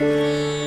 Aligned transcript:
Música 0.00 0.59